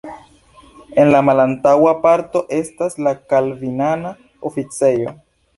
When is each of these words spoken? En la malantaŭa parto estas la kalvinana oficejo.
En 1.01 1.11
la 1.15 1.19
malantaŭa 1.27 1.93
parto 2.07 2.43
estas 2.61 2.99
la 3.09 3.15
kalvinana 3.35 4.15
oficejo. 4.53 5.19